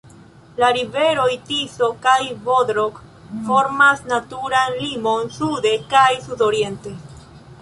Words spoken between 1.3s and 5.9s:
Tiso kaj Bodrog formas naturan limon sude